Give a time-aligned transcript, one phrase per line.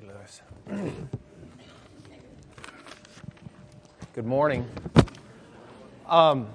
[0.00, 0.42] You, Lewis.
[4.14, 4.66] Good morning.
[6.06, 6.46] Um,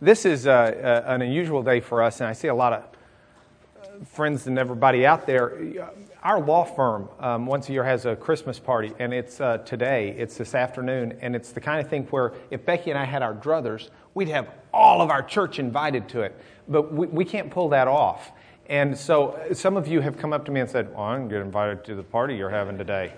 [0.00, 4.46] this is uh, an unusual day for us, and I see a lot of friends
[4.46, 5.90] and everybody out there.
[6.22, 10.14] Our law firm um, once a year has a Christmas party, and it's uh, today,
[10.16, 13.22] it's this afternoon, and it's the kind of thing where if Becky and I had
[13.22, 16.38] our druthers, we'd have all of our church invited to it.
[16.68, 18.32] But we, we can't pull that off.
[18.66, 21.34] And so some of you have come up to me and said, Well, going to
[21.34, 23.12] get invited to the party you're having today.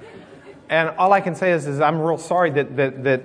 [0.69, 3.23] And all I can say is, is I'm real sorry that, that, that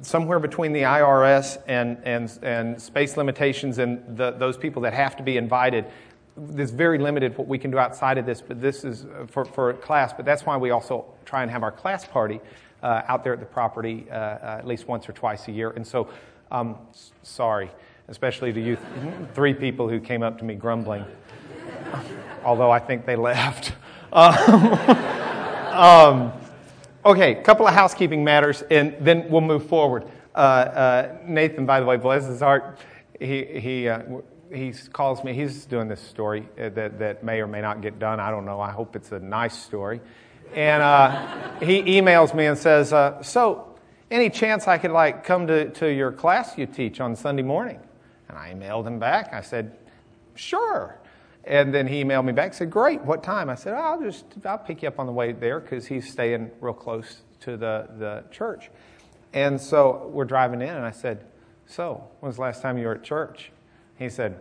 [0.00, 5.16] somewhere between the IRS and, and, and space limitations and the, those people that have
[5.16, 5.84] to be invited,
[6.36, 9.74] there's very limited what we can do outside of this, but this is for, for
[9.74, 10.12] class.
[10.12, 12.40] But that's why we also try and have our class party
[12.82, 15.70] uh, out there at the property uh, uh, at least once or twice a year.
[15.70, 16.08] And so,
[16.50, 16.76] um,
[17.22, 17.70] sorry,
[18.08, 18.88] especially to you th-
[19.34, 21.04] three people who came up to me grumbling,
[22.44, 23.72] although I think they left.
[24.12, 26.32] um,
[27.04, 30.04] okay, a couple of housekeeping matters, and then we'll move forward.
[30.34, 32.78] Uh, uh, Nathan, by the way, bless his heart,
[33.18, 34.02] he, he uh,
[34.52, 35.32] he calls me.
[35.32, 38.20] He's doing this story uh, that, that may or may not get done.
[38.20, 38.60] I don't know.
[38.60, 40.00] I hope it's a nice story.
[40.54, 43.76] And uh, he emails me and says, uh, "So,
[44.10, 47.80] any chance I could like come to, to your class you teach on Sunday morning?"
[48.28, 49.32] And I emailed him back.
[49.32, 49.76] I said,
[50.34, 50.98] "Sure."
[51.44, 52.54] And then he emailed me back.
[52.54, 53.02] Said, "Great.
[53.02, 55.86] What time?" I said, "I'll just I'll pick you up on the way there because
[55.86, 58.70] he's staying real close to the the church."
[59.32, 61.24] And so we're driving in, and I said,
[61.66, 63.50] "So, when was the last time you were at church?"
[63.98, 64.40] He said,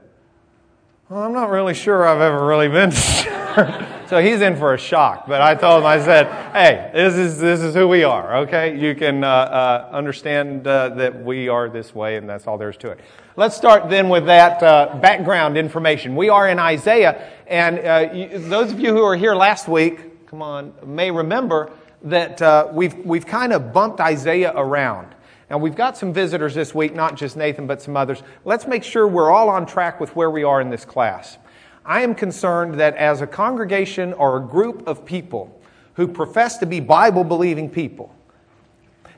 [1.09, 2.97] well, I'm not really sure I've ever really been to
[4.13, 5.25] So he's in for a shock.
[5.25, 8.77] But I told him, I said, hey, this is, this is who we are, okay?
[8.77, 12.69] You can uh, uh, understand uh, that we are this way, and that's all there
[12.69, 12.99] is to it.
[13.37, 16.15] Let's start then with that uh, background information.
[16.15, 20.27] We are in Isaiah, and uh, you, those of you who were here last week,
[20.27, 21.71] come on, may remember
[22.03, 25.07] that uh, we've, we've kind of bumped Isaiah around.
[25.49, 28.21] And we've got some visitors this week, not just Nathan, but some others.
[28.45, 31.39] Let's make sure we're all on track with where we are in this class.
[31.85, 35.59] I am concerned that as a congregation or a group of people
[35.95, 38.13] who profess to be Bible believing people,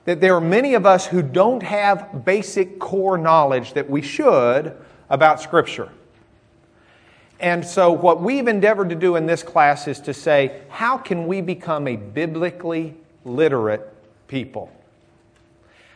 [0.06, 4.76] that there are many of us who don't have basic core knowledge that we should
[5.10, 5.90] about Scripture.
[7.40, 11.28] And so, what we've endeavored to do in this class is to say, how can
[11.28, 13.94] we become a biblically literate
[14.28, 14.72] people?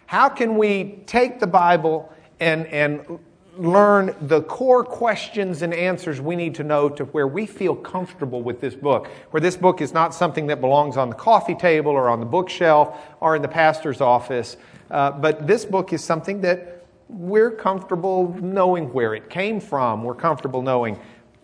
[0.06, 3.20] How can we take the Bible and, and
[3.60, 8.42] learn the core questions and answers we need to know to where we feel comfortable
[8.42, 11.92] with this book, where this book is not something that belongs on the coffee table
[11.92, 14.56] or on the bookshelf or in the pastor's office,
[14.92, 20.04] uh, but this book is something that we're comfortable knowing where it came from.
[20.04, 20.98] We're comfortable knowing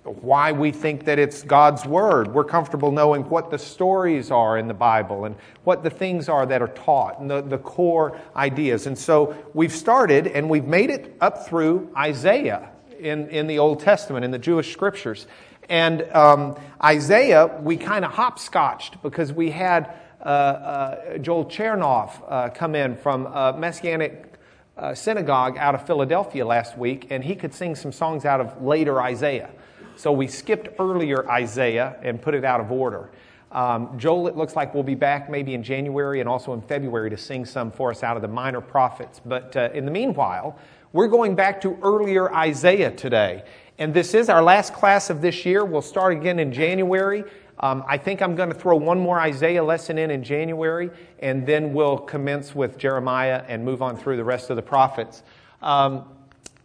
[0.05, 2.33] why we think that it's God's Word.
[2.33, 6.45] We're comfortable knowing what the stories are in the Bible and what the things are
[6.45, 8.85] that are taught and the, the core ideas.
[8.85, 13.79] And so we've started and we've made it up through Isaiah in, in the Old
[13.79, 15.27] Testament, in the Jewish scriptures.
[15.69, 22.49] And um, Isaiah, we kind of hopscotched because we had uh, uh, Joel Chernoff uh,
[22.49, 24.33] come in from a Messianic
[24.77, 28.61] uh, synagogue out of Philadelphia last week, and he could sing some songs out of
[28.61, 29.49] later Isaiah.
[29.97, 33.11] So we skipped earlier Isaiah and put it out of order.
[33.51, 37.09] Um, Joel, it looks like, we'll be back maybe in January and also in February
[37.09, 39.21] to sing some for us out of the minor prophets.
[39.23, 40.59] But uh, in the meanwhile,
[40.91, 43.43] we're going back to earlier Isaiah today.
[43.77, 45.63] And this is our last class of this year.
[45.63, 47.23] We'll start again in January.
[47.59, 50.89] Um, I think I'm going to throw one more Isaiah lesson in in January,
[51.19, 55.23] and then we'll commence with Jeremiah and move on through the rest of the prophets.
[55.61, 56.05] Um,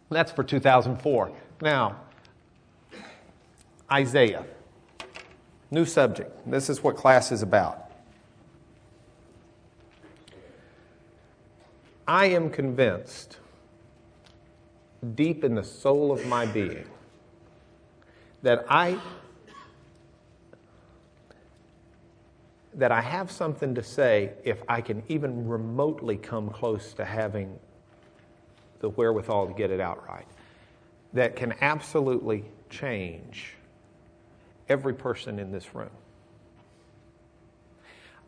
[0.09, 1.31] that's for 2004.
[1.61, 1.95] Now,
[3.91, 4.45] Isaiah.
[5.69, 6.31] New subject.
[6.49, 7.91] This is what class is about.
[12.07, 13.37] I am convinced,
[15.15, 16.85] deep in the soul of my being,
[18.43, 18.99] that I
[22.73, 27.59] that I have something to say if I can even remotely come close to having
[28.79, 30.25] the wherewithal to get it out right.
[31.13, 33.55] That can absolutely change
[34.71, 35.91] every person in this room.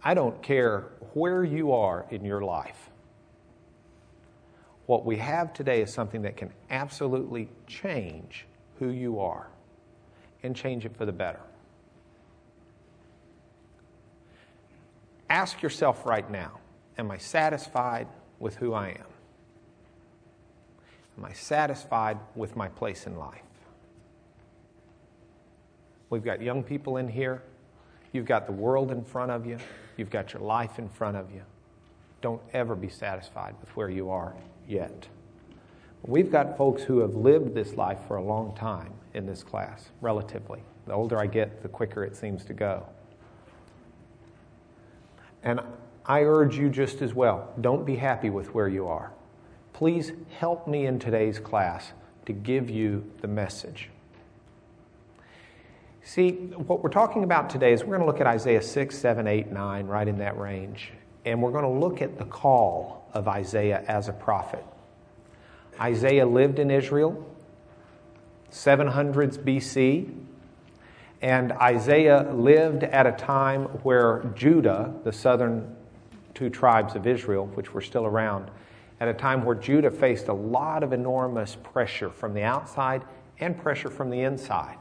[0.03, 2.89] I don't care where you are in your life.
[4.85, 8.45] What we have today is something that can absolutely change
[8.79, 9.47] who you are
[10.43, 11.39] and change it for the better.
[15.29, 16.59] Ask yourself right now
[16.97, 18.07] Am I satisfied
[18.39, 19.07] with who I am?
[21.17, 23.41] Am I satisfied with my place in life?
[26.13, 27.41] We've got young people in here.
[28.11, 29.57] You've got the world in front of you.
[29.97, 31.41] You've got your life in front of you.
[32.21, 34.35] Don't ever be satisfied with where you are
[34.67, 35.07] yet.
[36.03, 39.89] We've got folks who have lived this life for a long time in this class,
[40.01, 40.61] relatively.
[40.85, 42.85] The older I get, the quicker it seems to go.
[45.41, 45.61] And
[46.05, 49.11] I urge you just as well don't be happy with where you are.
[49.73, 51.91] Please help me in today's class
[52.27, 53.89] to give you the message.
[56.05, 59.25] See, what we're talking about today is we're going to look at Isaiah 6, 7,
[59.25, 60.91] 8, 9, right in that range.
[61.23, 64.65] And we're going to look at the call of Isaiah as a prophet.
[65.79, 67.25] Isaiah lived in Israel,
[68.51, 70.13] 700s BC,
[71.21, 75.73] and Isaiah lived at a time where Judah, the southern
[76.33, 78.51] two tribes of Israel, which were still around,
[78.99, 83.03] at a time where Judah faced a lot of enormous pressure from the outside
[83.39, 84.77] and pressure from the inside.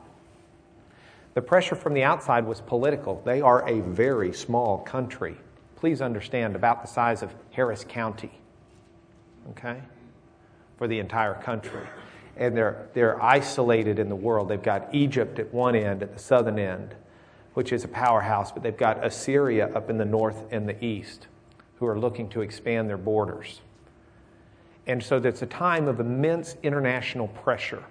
[1.34, 3.22] The pressure from the outside was political.
[3.24, 5.36] They are a very small country.
[5.76, 8.30] Please understand, about the size of Harris County,
[9.50, 9.80] okay,
[10.76, 11.86] for the entire country.
[12.36, 14.48] And they're, they're isolated in the world.
[14.48, 16.94] They've got Egypt at one end, at the southern end,
[17.54, 21.26] which is a powerhouse, but they've got Assyria up in the north and the east
[21.78, 23.60] who are looking to expand their borders.
[24.86, 27.84] And so it's a time of immense international pressure.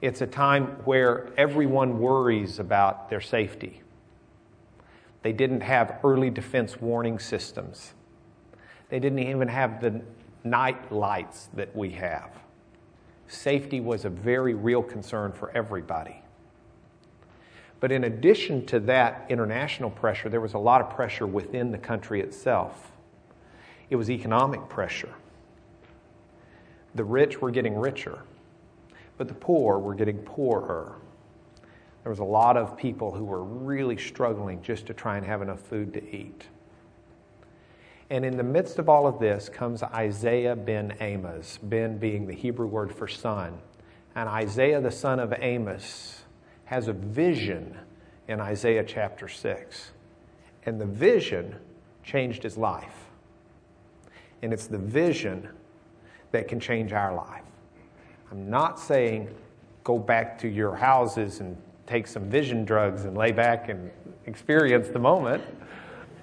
[0.00, 3.82] It's a time where everyone worries about their safety.
[5.22, 7.94] They didn't have early defense warning systems.
[8.90, 10.02] They didn't even have the
[10.44, 12.30] night lights that we have.
[13.26, 16.22] Safety was a very real concern for everybody.
[17.80, 21.78] But in addition to that international pressure, there was a lot of pressure within the
[21.78, 22.92] country itself.
[23.90, 25.14] It was economic pressure.
[26.94, 28.20] The rich were getting richer
[29.16, 30.96] but the poor were getting poorer.
[32.02, 35.40] There was a lot of people who were really struggling just to try and have
[35.40, 36.44] enough food to eat.
[38.10, 42.34] And in the midst of all of this comes Isaiah ben Amos, ben being the
[42.34, 43.58] Hebrew word for son.
[44.14, 46.22] And Isaiah, the son of Amos,
[46.66, 47.76] has a vision
[48.28, 49.90] in Isaiah chapter 6.
[50.66, 51.56] And the vision
[52.02, 53.08] changed his life.
[54.42, 55.48] And it's the vision
[56.32, 57.43] that can change our life.
[58.30, 59.34] I'm not saying
[59.84, 61.56] go back to your houses and
[61.86, 63.90] take some vision drugs and lay back and
[64.26, 65.42] experience the moment.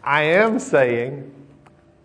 [0.04, 1.32] I am saying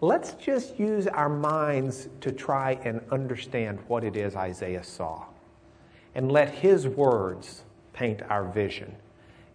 [0.00, 5.24] let's just use our minds to try and understand what it is Isaiah saw.
[6.14, 8.94] And let his words paint our vision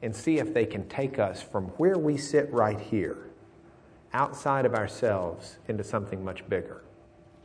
[0.02, 3.30] and see if they can take us from where we sit right here,
[4.14, 6.82] outside of ourselves, into something much bigger.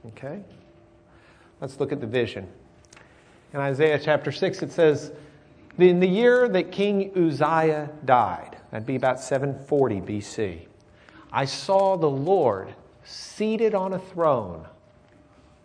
[0.09, 0.41] Okay?
[1.61, 2.49] Let's look at the vision.
[3.53, 5.13] In Isaiah chapter 6, it says,
[5.79, 10.67] In the year that King Uzziah died, that'd be about 740 BC,
[11.33, 14.67] I saw the Lord seated on a throne,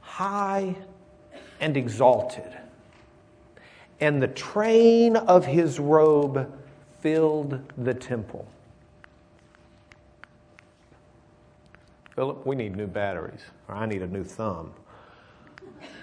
[0.01, 0.75] high
[1.59, 2.57] and exalted,
[3.99, 6.51] and the train of his robe
[6.99, 8.47] filled the temple.
[12.15, 14.73] Philip, we need new batteries, or I need a new thumb.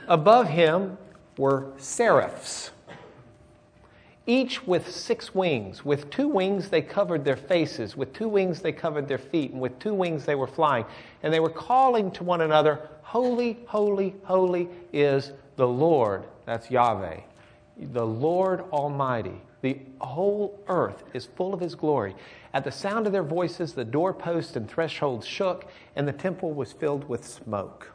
[0.09, 0.97] Above him
[1.39, 2.71] were seraphs,
[4.27, 5.87] each with six wings.
[5.87, 7.97] With two wings, they covered their faces.
[7.97, 9.53] With two wings, they covered their feet.
[9.53, 10.85] And with two wings, they were flying.
[11.23, 16.25] And they were calling to one another, Holy, holy, holy is the Lord.
[16.45, 17.21] That's Yahweh.
[17.79, 19.41] The Lord Almighty.
[19.63, 22.15] The whole earth is full of His glory.
[22.53, 26.73] At the sound of their voices, the doorposts and thresholds shook, and the temple was
[26.73, 27.93] filled with smoke.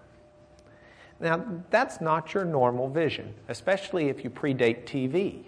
[1.24, 5.46] Now, that's not your normal vision, especially if you predate TV.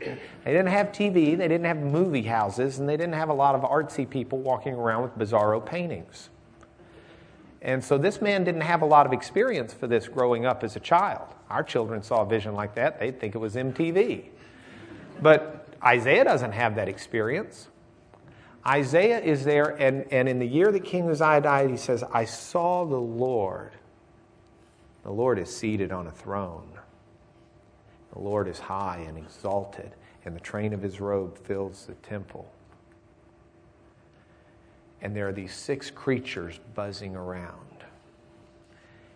[0.00, 3.54] They didn't have TV, they didn't have movie houses, and they didn't have a lot
[3.54, 6.30] of artsy people walking around with bizarro paintings.
[7.62, 10.74] And so this man didn't have a lot of experience for this growing up as
[10.74, 11.28] a child.
[11.48, 14.24] Our children saw a vision like that, they'd think it was MTV.
[15.22, 17.68] But Isaiah doesn't have that experience.
[18.66, 22.24] Isaiah is there, and, and in the year that King Uzziah died, he says, I
[22.24, 23.72] saw the Lord
[25.08, 26.70] the Lord is seated on a throne.
[28.12, 29.92] The Lord is high and exalted,
[30.26, 32.46] and the train of his robe fills the temple.
[35.00, 37.84] And there are these six creatures buzzing around.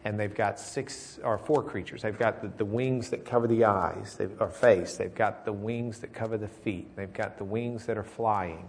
[0.07, 2.01] And they've got six or four creatures.
[2.01, 4.97] They've got the, the wings that cover the eyes or face.
[4.97, 6.97] They've got the wings that cover the feet.
[6.97, 8.67] They've got the wings that are flying.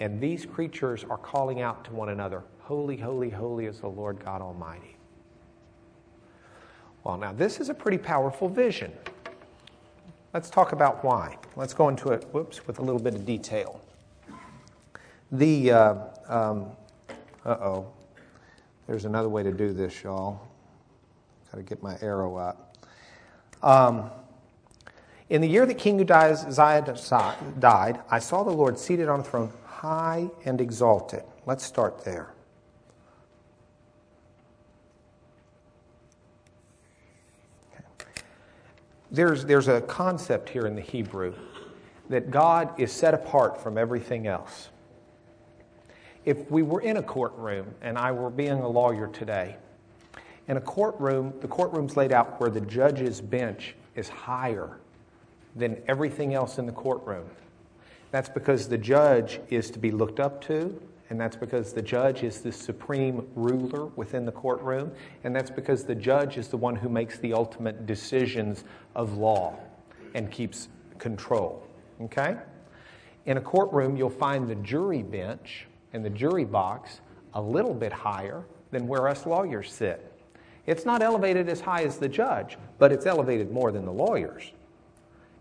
[0.00, 4.22] And these creatures are calling out to one another Holy, holy, holy is the Lord
[4.22, 4.97] God Almighty.
[7.08, 8.92] Well, now, this is a pretty powerful vision.
[10.34, 11.38] Let's talk about why.
[11.56, 13.80] Let's go into it, whoops, with a little bit of detail.
[15.32, 15.94] The, uh
[16.28, 16.66] um,
[17.46, 17.86] oh,
[18.86, 20.46] there's another way to do this, y'all.
[21.50, 22.76] Got to get my arrow up.
[23.62, 24.10] Um,
[25.30, 26.94] in the year that King Uzziah
[27.58, 31.22] died, I saw the Lord seated on a throne, high and exalted.
[31.46, 32.34] Let's start there.
[39.10, 41.34] There's, there's a concept here in the Hebrew
[42.10, 44.68] that God is set apart from everything else.
[46.24, 49.56] If we were in a courtroom and I were being a lawyer today,
[50.46, 54.78] in a courtroom, the courtroom's laid out where the judge's bench is higher
[55.56, 57.24] than everything else in the courtroom.
[58.10, 62.22] That's because the judge is to be looked up to, and that's because the judge
[62.22, 64.92] is the supreme ruler within the courtroom,
[65.24, 69.56] and that's because the judge is the one who makes the ultimate decisions of law
[70.14, 71.66] and keeps control.
[72.00, 72.36] Okay?
[73.26, 77.00] In a courtroom, you'll find the jury bench and the jury box
[77.34, 80.12] a little bit higher than where us lawyers sit.
[80.66, 84.52] It's not elevated as high as the judge, but it's elevated more than the lawyers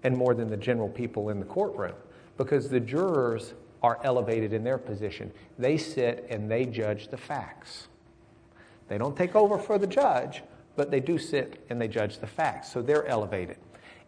[0.04, 1.96] and more than the general people in the courtroom
[2.38, 5.32] because the jurors are elevated in their position.
[5.58, 7.88] They sit and they judge the facts.
[8.88, 10.44] They don't take over for the judge,
[10.76, 12.72] but they do sit and they judge the facts.
[12.72, 13.58] So they're elevated.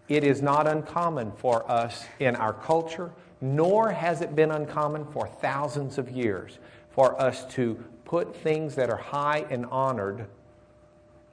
[0.08, 3.12] It is not uncommon for us in our culture,
[3.42, 6.58] nor has it been uncommon for thousands of years,
[6.90, 10.28] for us to put things that are high and honored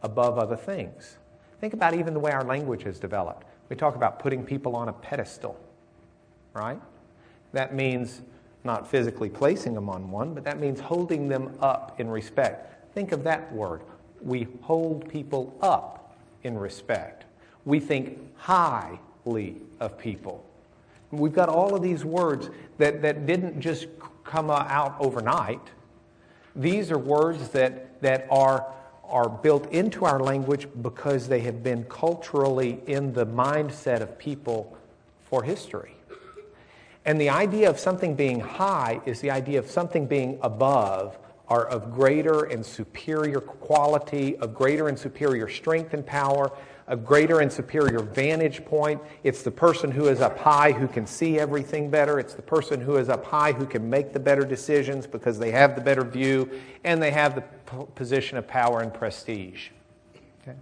[0.02, 1.16] above other things.
[1.60, 3.46] Think about even the way our language has developed.
[3.70, 5.58] We talk about putting people on a pedestal,
[6.52, 6.80] right?
[7.56, 8.20] That means
[8.64, 12.92] not physically placing them on one, but that means holding them up in respect.
[12.92, 13.80] Think of that word.
[14.20, 17.25] We hold people up in respect.
[17.64, 20.44] We think highly of people.
[21.10, 23.86] We've got all of these words that, that didn't just
[24.22, 25.62] come out overnight.
[26.54, 28.70] These are words that, that are,
[29.02, 34.76] are built into our language because they have been culturally in the mindset of people
[35.25, 35.95] for history.
[37.06, 41.16] And the idea of something being high is the idea of something being above
[41.48, 46.50] or of greater and superior quality, of greater and superior strength and power,
[46.88, 49.00] a greater and superior vantage point.
[49.22, 52.18] It's the person who is up high who can see everything better.
[52.18, 55.52] It's the person who is up high who can make the better decisions because they
[55.52, 56.50] have the better view
[56.82, 59.68] and they have the p- position of power and prestige.
[60.42, 60.56] Okay?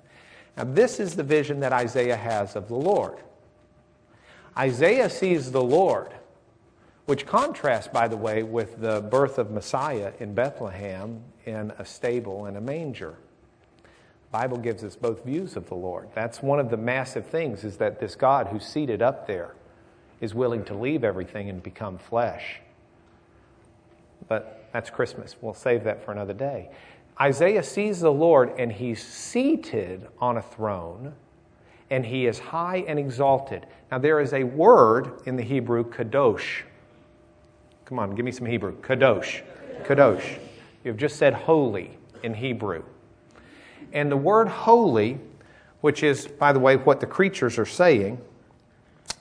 [0.58, 3.16] Now, this is the vision that Isaiah has of the Lord.
[4.58, 6.12] Isaiah sees the Lord
[7.06, 12.46] which contrasts, by the way, with the birth of Messiah in Bethlehem in a stable
[12.46, 13.16] and a manger.
[13.82, 16.08] The Bible gives us both views of the Lord.
[16.14, 19.54] That's one of the massive things is that this God who's seated up there
[20.20, 22.61] is willing to leave everything and become flesh.
[24.26, 25.37] But that's Christmas.
[25.40, 26.70] We'll save that for another day.
[27.20, 31.14] Isaiah sees the Lord and he's seated on a throne
[31.90, 33.66] and he is high and exalted.
[33.90, 36.62] Now, there is a word in the Hebrew, kadosh,
[37.84, 38.76] Come on, give me some Hebrew.
[38.80, 39.42] Kadosh.
[39.82, 40.38] Kadosh.
[40.84, 41.90] You've just said holy
[42.22, 42.82] in Hebrew.
[43.92, 45.18] And the word holy,
[45.82, 48.18] which is, by the way, what the creatures are saying,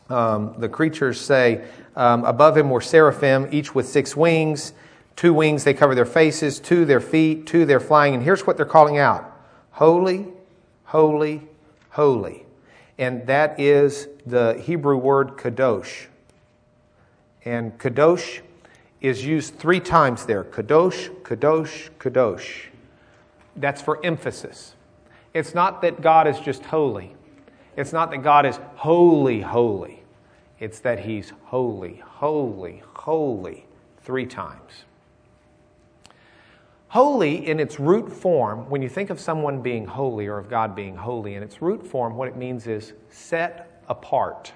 [0.09, 1.65] um, the creatures say,
[1.95, 4.73] um, above him were seraphim, each with six wings.
[5.15, 8.13] Two wings, they cover their faces, two their feet, two they're flying.
[8.13, 9.29] And here's what they're calling out
[9.71, 10.27] Holy,
[10.85, 11.47] holy,
[11.89, 12.45] holy.
[12.97, 16.07] And that is the Hebrew word kadosh.
[17.45, 18.41] And kadosh
[19.03, 22.67] is used three times there Kadosh, Kadosh, Kadosh.
[23.55, 24.73] That's for emphasis.
[25.33, 27.15] It's not that God is just holy,
[27.75, 29.99] it's not that God is holy, holy.
[30.59, 33.65] It's that He's holy, holy, holy
[34.01, 34.85] three times.
[36.87, 40.73] Holy in its root form, when you think of someone being holy or of God
[40.75, 44.53] being holy, in its root form, what it means is set apart.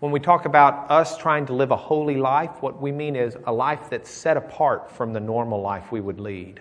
[0.00, 3.36] When we talk about us trying to live a holy life, what we mean is
[3.46, 6.60] a life that's set apart from the normal life we would lead.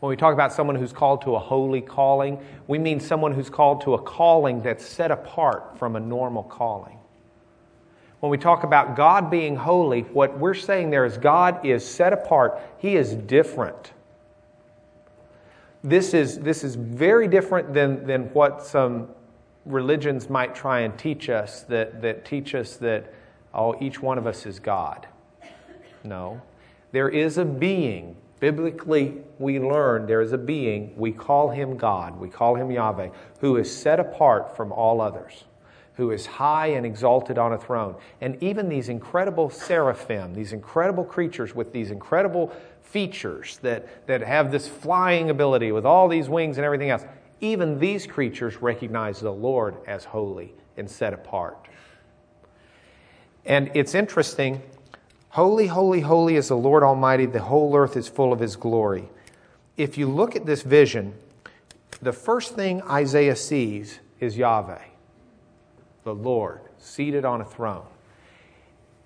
[0.00, 3.48] When we talk about someone who's called to a holy calling, we mean someone who's
[3.48, 6.98] called to a calling that's set apart from a normal calling.
[8.20, 12.12] When we talk about God being holy, what we're saying there is God is set
[12.12, 13.92] apart, He is different.
[15.82, 19.08] This is, this is very different than, than what some
[19.66, 23.12] religions might try and teach us that, that teach us that,
[23.52, 25.06] oh, each one of us is God.
[26.04, 26.40] No.
[26.92, 32.20] There is a being Biblically, we learn there is a being, we call him God,
[32.20, 33.08] we call him Yahweh,
[33.40, 35.44] who is set apart from all others,
[35.94, 37.96] who is high and exalted on a throne.
[38.20, 44.52] And even these incredible seraphim, these incredible creatures with these incredible features that, that have
[44.52, 47.06] this flying ability with all these wings and everything else,
[47.40, 51.68] even these creatures recognize the Lord as holy and set apart.
[53.44, 54.62] And it's interesting
[55.36, 57.26] Holy, holy, holy is the Lord Almighty.
[57.26, 59.10] The whole earth is full of his glory.
[59.76, 61.12] If you look at this vision,
[62.00, 64.82] the first thing Isaiah sees is Yahweh,
[66.04, 67.84] the Lord, seated on a throne.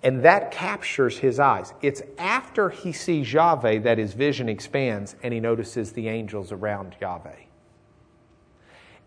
[0.05, 1.75] And that captures his eyes.
[1.83, 6.95] It's after he sees Yahweh that his vision expands and he notices the angels around
[7.01, 7.50] Yahweh.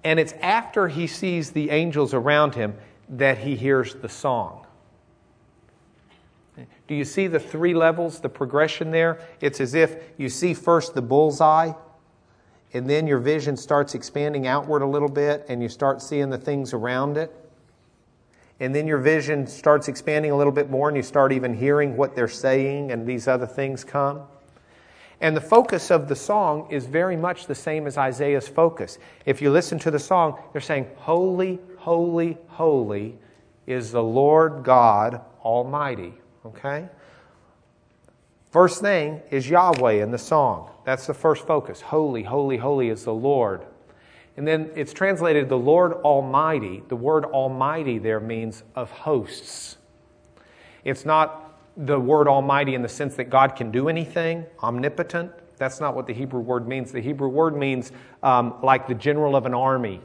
[0.03, 2.75] And it's after he sees the angels around him
[3.09, 4.65] that he hears the song.
[6.87, 9.19] Do you see the three levels, the progression there?
[9.41, 11.71] It's as if you see first the bullseye,
[12.73, 16.37] and then your vision starts expanding outward a little bit, and you start seeing the
[16.37, 17.31] things around it.
[18.59, 21.97] And then your vision starts expanding a little bit more, and you start even hearing
[21.97, 24.23] what they're saying, and these other things come.
[25.23, 28.97] And the focus of the song is very much the same as Isaiah's focus.
[29.25, 33.17] If you listen to the song, they're saying, Holy, holy, holy
[33.65, 36.13] is the Lord God Almighty.
[36.45, 36.89] Okay?
[38.51, 40.69] First thing is Yahweh in the song.
[40.83, 41.79] That's the first focus.
[41.79, 43.65] Holy, holy, holy is the Lord.
[44.35, 46.83] And then it's translated the Lord Almighty.
[46.89, 49.77] The word Almighty there means of hosts.
[50.83, 51.42] It's not
[51.75, 55.31] the word Almighty in the sense that God can do anything, omnipotent.
[55.57, 56.91] That's not what the Hebrew word means.
[56.91, 60.01] The Hebrew word means um, like the general of an army.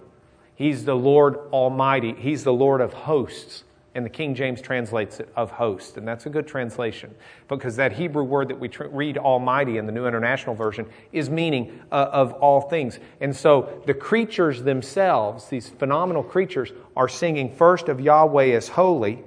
[0.55, 3.65] He's the Lord Almighty, He's the Lord of hosts
[3.99, 7.13] and the King James translates it of host, and that's a good translation
[7.49, 11.29] because that Hebrew word that we tr- read Almighty in the New International Version is
[11.29, 13.01] meaning uh, of all things.
[13.21, 19.25] And so the creatures themselves, these phenomenal creatures, are singing first of Yahweh as holy,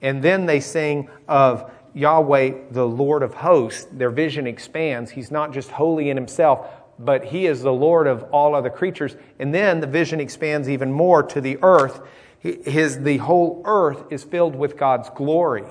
[0.00, 3.86] and then they sing of Yahweh, the Lord of hosts.
[3.92, 5.12] Their vision expands.
[5.12, 6.66] He's not just holy in himself,
[6.98, 9.16] but he is the Lord of all other creatures.
[9.38, 12.00] And then the vision expands even more to the earth
[12.44, 15.64] his, the whole earth is filled with God's glory.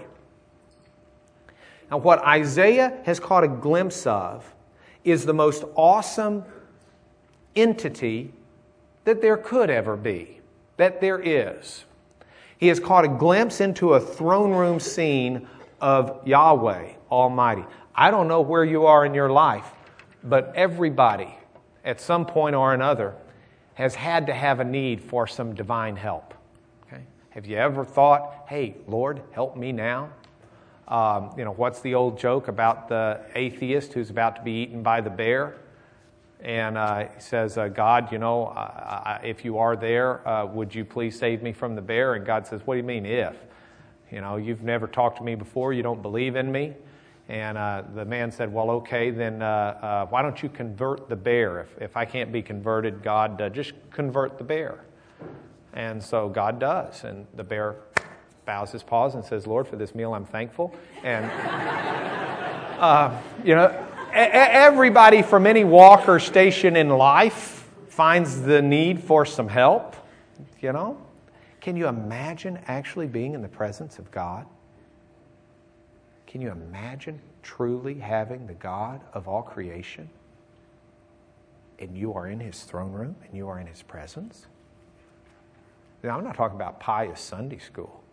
[1.92, 4.52] Now, what Isaiah has caught a glimpse of
[5.04, 6.44] is the most awesome
[7.56, 8.34] entity
[9.04, 10.40] that there could ever be,
[10.78, 11.86] that there is.
[12.58, 15.48] He has caught a glimpse into a throne room scene
[15.84, 17.66] of Yahweh Almighty.
[17.94, 19.70] I don't know where you are in your life,
[20.24, 21.36] but everybody
[21.84, 23.16] at some point or another
[23.74, 26.34] has had to have a need for some divine help.
[26.88, 27.04] Okay?
[27.32, 30.10] Have you ever thought, hey, Lord, help me now?
[30.88, 34.84] Um, you know, what's the old joke about the atheist who's about to be eaten
[34.84, 35.58] by the bear?
[36.40, 40.74] And uh, he says, uh, God, you know, uh, if you are there, uh, would
[40.74, 42.14] you please save me from the bear?
[42.14, 43.36] And God says, What do you mean, if?
[44.14, 46.74] You know, you've never talked to me before, you don't believe in me.
[47.30, 51.62] And uh, the man said, Well, okay, then uh, why don't you convert the bear?
[51.62, 54.82] If, if I can't be converted, God, just convert the bear.
[55.74, 57.04] And so God does.
[57.04, 57.78] And the bear
[58.46, 60.76] bows his paws and says, Lord, for this meal I'm thankful.
[61.04, 61.26] And,
[62.80, 69.26] uh, you know, everybody from any walk or station in life finds the need for
[69.26, 69.96] some help,
[70.62, 71.03] you know.
[71.64, 74.46] Can you imagine actually being in the presence of God?
[76.28, 80.10] Can you imagine truly having the God of all creation?
[81.80, 84.48] And you are in his throne room and you are in his presence?
[86.04, 88.04] Now, I'm not talking about pious Sunday school.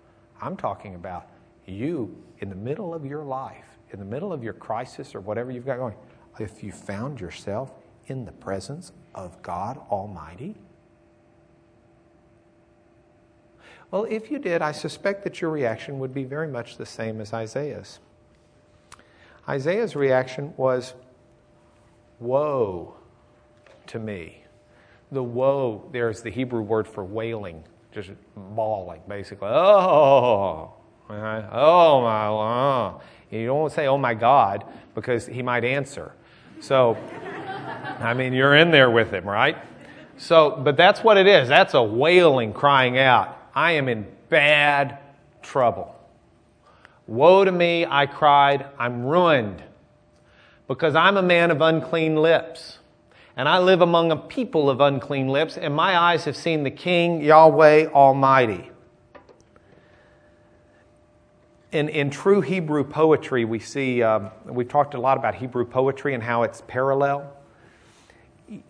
[0.40, 1.26] I'm talking about
[1.66, 5.50] you in the middle of your life, in the middle of your crisis or whatever
[5.50, 5.96] you've got going,
[6.38, 7.72] if you found yourself
[8.06, 10.54] in the presence of God Almighty?
[13.90, 17.20] Well, if you did, I suspect that your reaction would be very much the same
[17.20, 17.98] as Isaiah's.
[19.48, 20.94] Isaiah's reaction was,
[22.20, 22.94] Woe
[23.88, 24.44] to me.
[25.11, 29.48] The woe, there's the Hebrew word for wailing just bawling, basically.
[29.48, 30.72] Oh,
[31.09, 33.00] oh my, oh.
[33.31, 36.12] You don't want to say, oh my God, because he might answer.
[36.61, 36.96] So,
[37.98, 39.57] I mean, you're in there with him, right?
[40.16, 41.48] So, but that's what it is.
[41.48, 43.37] That's a wailing, crying out.
[43.54, 44.98] I am in bad
[45.42, 45.94] trouble.
[47.06, 48.66] Woe to me, I cried.
[48.78, 49.62] I'm ruined
[50.68, 52.78] because I'm a man of unclean lips
[53.40, 56.70] and I live among a people of unclean lips, and my eyes have seen the
[56.70, 58.70] King, Yahweh Almighty.
[61.72, 66.12] In, in true Hebrew poetry, we see, um, we've talked a lot about Hebrew poetry
[66.12, 67.32] and how it's parallel.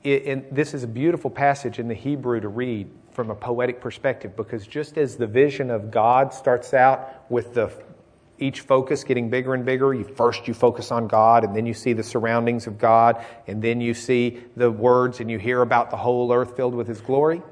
[0.05, 3.81] It, and this is a beautiful passage in the Hebrew to read from a poetic
[3.81, 7.71] perspective because just as the vision of God starts out with the
[8.41, 9.93] each focus getting bigger and bigger.
[9.93, 13.63] You, first, you focus on God, and then you see the surroundings of God, and
[13.63, 17.01] then you see the words, and you hear about the whole earth filled with His
[17.01, 17.43] glory.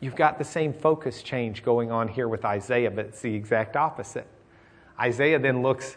[0.00, 3.76] You've got the same focus change going on here with Isaiah, but it's the exact
[3.76, 4.26] opposite.
[4.98, 5.96] Isaiah then looks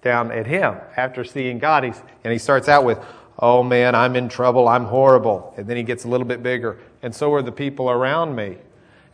[0.00, 2.98] down at him after seeing God, and he starts out with,
[3.38, 5.54] Oh man, I'm in trouble, I'm horrible.
[5.56, 8.58] And then he gets a little bit bigger, and so are the people around me.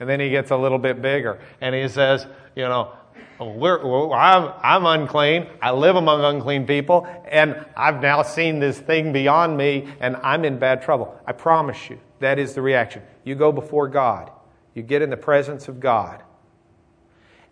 [0.01, 2.93] And then he gets a little bit bigger, and he says, You know,
[3.41, 5.47] I'm, I'm unclean.
[5.63, 10.45] I live among unclean people, and I've now seen this thing beyond me, and I'm
[10.45, 11.17] in bad trouble.
[11.27, 13.03] I promise you, that is the reaction.
[13.25, 14.31] You go before God,
[14.75, 16.23] you get in the presence of God,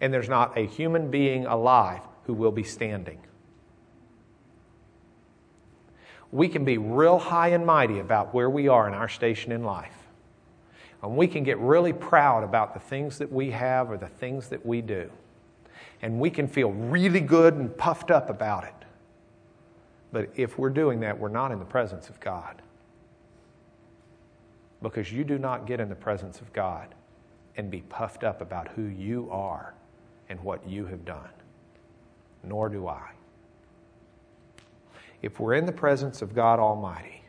[0.01, 3.21] and there's not a human being alive who will be standing.
[6.33, 9.65] We can be real high and mighty about where we are in our station in
[9.65, 9.95] life.
[11.03, 14.49] And we can get really proud about the things that we have or the things
[14.49, 15.11] that we do
[16.03, 18.75] and we can feel really good and puffed up about it.
[20.13, 22.63] But if we're doing that, we're not in the presence of God.
[24.83, 26.95] Because you do not get in the presence of God
[27.57, 29.75] and be puffed up about who you are
[30.29, 31.31] and what you have done.
[32.45, 33.16] Nor do I.
[35.23, 37.23] If we're in the presence of God Almighty,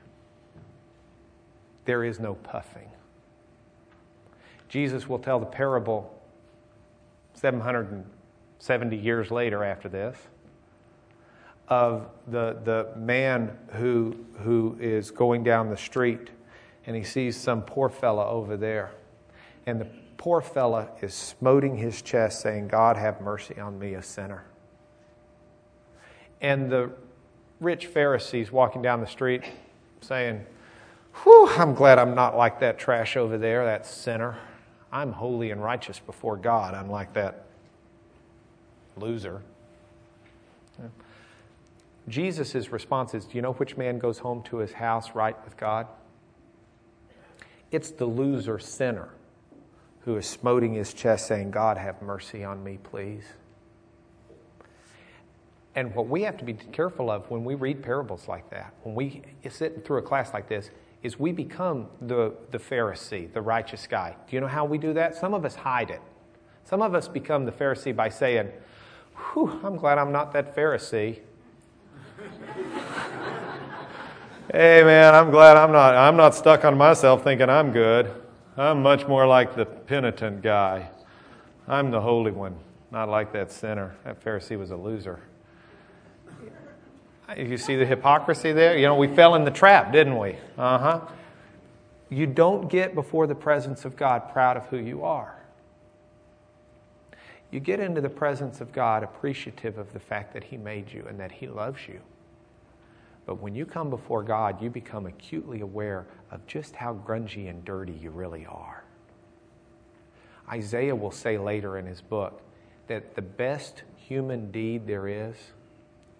[1.85, 2.89] there is no puffing.
[4.69, 6.13] Jesus will tell the parable
[7.33, 10.17] 770 years later after this,
[11.69, 16.29] of the, the man who, who is going down the street
[16.85, 18.91] and he sees some poor fella over there.
[19.65, 24.01] And the poor fella is smoting his chest, saying, God, have mercy on me, a
[24.01, 24.45] sinner.
[26.39, 26.91] And the
[27.59, 29.43] rich Pharisees walking down the street
[30.01, 30.45] saying,
[31.23, 34.37] Whew, I'm glad I'm not like that trash over there, that sinner.
[34.91, 37.45] I'm holy and righteous before God, unlike that
[38.95, 39.41] loser.
[42.07, 45.57] Jesus' response is Do you know which man goes home to his house right with
[45.57, 45.87] God?
[47.71, 49.09] It's the loser sinner
[50.01, 53.23] who is smoting his chest saying, God, have mercy on me, please.
[55.77, 58.95] And what we have to be careful of when we read parables like that, when
[58.95, 60.71] we sit through a class like this,
[61.03, 64.15] is we become the, the Pharisee, the righteous guy.
[64.27, 65.13] Do you know how we do that?
[65.13, 66.01] Some of us hide it.
[66.63, 68.49] Some of us become the Pharisee by saying,
[69.33, 71.19] Whew, I'm glad I'm not that Pharisee.
[74.51, 78.11] hey man, I'm glad I'm not I'm not stuck on myself thinking I'm good.
[78.57, 80.89] I'm much more like the penitent guy.
[81.67, 82.55] I'm the holy one,
[82.89, 83.95] not like that sinner.
[84.05, 85.19] That Pharisee was a loser.
[87.35, 88.77] You see the hypocrisy there?
[88.77, 90.37] You know, we fell in the trap, didn't we?
[90.57, 91.01] Uh huh.
[92.09, 95.37] You don't get before the presence of God proud of who you are
[97.51, 101.05] you get into the presence of God appreciative of the fact that He made you
[101.07, 102.01] and that He loves you.
[103.25, 107.63] But when you come before God, you become acutely aware of just how grungy and
[107.63, 108.83] dirty you really are.
[110.49, 112.41] Isaiah will say later in his book
[112.87, 115.35] that the best human deed there is,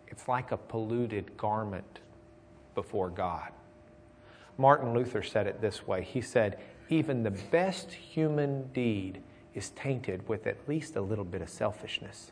[0.08, 2.00] it's like a polluted garment
[2.76, 3.52] before God.
[4.58, 6.04] Martin Luther said it this way.
[6.04, 9.22] He said, Even the best human deed
[9.54, 12.32] is tainted with at least a little bit of selfishness.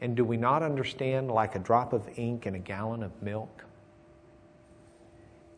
[0.00, 3.64] And do we not understand, like a drop of ink in a gallon of milk?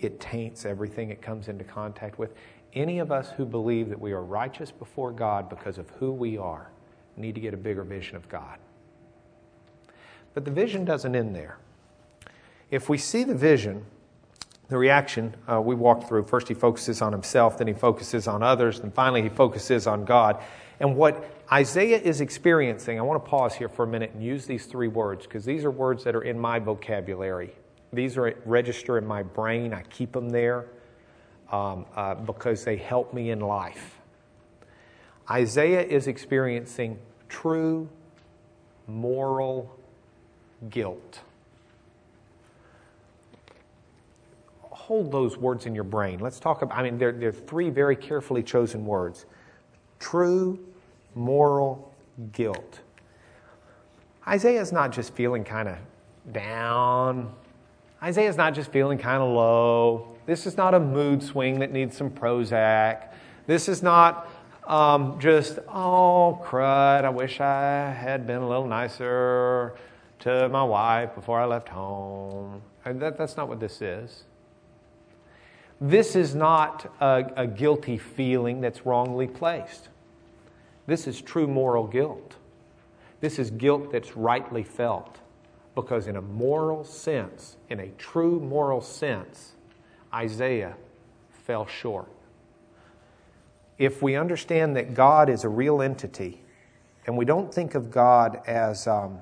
[0.00, 2.34] It taints everything it comes into contact with.
[2.74, 6.38] Any of us who believe that we are righteous before God because of who we
[6.38, 6.70] are
[7.16, 8.58] need to get a bigger vision of God.
[10.34, 11.58] But the vision doesn't end there.
[12.70, 13.84] If we see the vision,
[14.68, 16.24] the reaction uh, we walked through.
[16.24, 20.04] First, he focuses on himself, then he focuses on others, and finally, he focuses on
[20.06, 20.42] God.
[20.80, 24.46] And what Isaiah is experiencing, I want to pause here for a minute and use
[24.46, 27.52] these three words because these are words that are in my vocabulary.
[27.92, 29.74] These are register in my brain.
[29.74, 30.64] I keep them there
[31.50, 34.00] um, uh, because they help me in life.
[35.30, 37.88] Isaiah is experiencing true
[38.86, 39.78] moral
[40.70, 41.20] guilt.
[44.82, 46.18] hold those words in your brain.
[46.18, 49.26] Let's talk about, I mean, they're, they're three very carefully chosen words
[50.00, 50.58] true
[51.14, 51.94] moral
[52.32, 52.80] guilt.
[54.26, 55.78] Isaiah's not just feeling kind of
[56.32, 57.32] down.
[58.02, 60.16] Isaiah's not just feeling kind of low.
[60.26, 63.12] This is not a mood swing that needs some Prozac.
[63.46, 64.28] This is not
[64.66, 69.74] um, just, oh, crud, I wish I had been a little nicer
[70.22, 72.62] to my wife before I left home.
[72.84, 74.24] That, that's not what this is.
[75.80, 79.88] This is not a, a guilty feeling that's wrongly placed.
[80.86, 82.36] This is true moral guilt.
[83.20, 85.18] This is guilt that's rightly felt.
[85.74, 89.52] Because, in a moral sense, in a true moral sense,
[90.14, 90.76] Isaiah
[91.30, 92.08] fell short.
[93.78, 96.42] If we understand that God is a real entity,
[97.06, 99.18] and we don't think of God as um,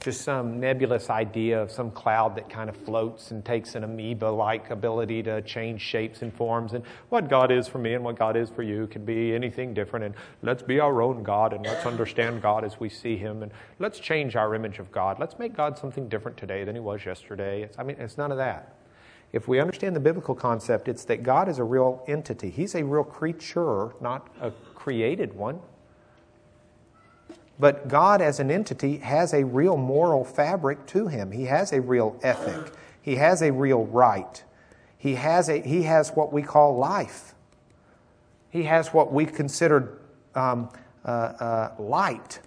[0.00, 4.24] just some nebulous idea of some cloud that kind of floats and takes an amoeba
[4.24, 6.72] like ability to change shapes and forms.
[6.72, 9.74] And what God is for me and what God is for you can be anything
[9.74, 10.06] different.
[10.06, 13.42] And let's be our own God and let's understand God as we see Him.
[13.42, 15.18] And let's change our image of God.
[15.18, 17.62] Let's make God something different today than He was yesterday.
[17.62, 18.76] It's, I mean, it's none of that.
[19.32, 22.48] If we understand the biblical concept, it's that God is a real entity.
[22.48, 25.60] He's a real creature, not a created one.
[27.60, 31.30] But God, as an entity, has a real moral fabric to him.
[31.30, 32.72] He has a real ethic.
[33.02, 34.42] He has a real right.
[34.96, 37.34] He has, a, he has what we call life.
[38.48, 39.98] He has what we consider
[40.34, 40.70] um,
[41.04, 42.40] uh, uh, light.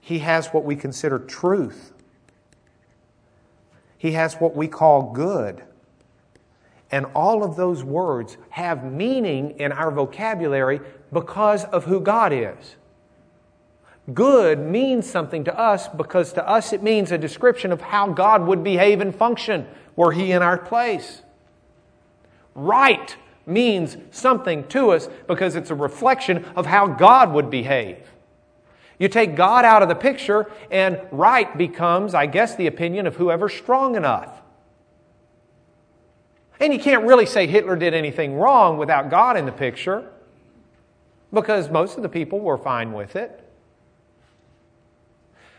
[0.00, 1.92] He has what we consider truth.
[3.98, 5.62] He has what we call good.
[6.90, 10.80] And all of those words have meaning in our vocabulary
[11.12, 12.76] because of who God is.
[14.14, 18.46] Good means something to us because to us it means a description of how God
[18.46, 21.22] would behave and function were He in our place.
[22.54, 27.98] Right means something to us because it's a reflection of how God would behave.
[28.98, 33.16] You take God out of the picture, and right becomes, I guess, the opinion of
[33.16, 34.42] whoever's strong enough.
[36.60, 40.08] And you can't really say Hitler did anything wrong without God in the picture
[41.32, 43.44] because most of the people were fine with it.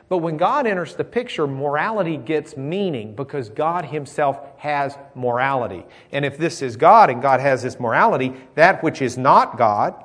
[0.09, 5.85] But when God enters the picture, morality gets meaning because God Himself has morality.
[6.11, 10.03] And if this is God and God has this morality, that which is not God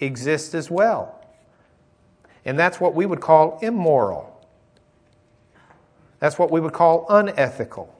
[0.00, 1.20] exists as well.
[2.44, 4.28] And that's what we would call immoral.
[6.18, 7.94] That's what we would call unethical.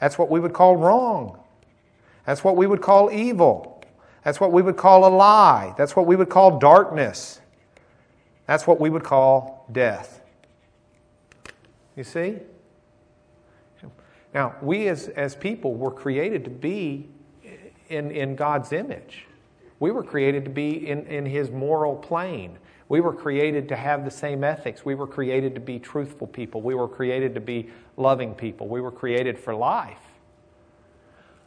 [0.00, 1.38] That's what we would call wrong.
[2.24, 3.82] That's what we would call evil.
[4.24, 5.74] That's what we would call a lie.
[5.78, 7.40] That's what we would call darkness.
[8.46, 10.20] That's what we would call death.
[11.96, 12.36] You see?
[14.34, 17.08] Now, we as, as people were created to be
[17.88, 19.26] in, in God's image.
[19.80, 22.58] We were created to be in, in His moral plane.
[22.88, 24.84] We were created to have the same ethics.
[24.84, 26.62] We were created to be truthful people.
[26.62, 28.66] We were created to be loving people.
[28.66, 29.98] We were created for life.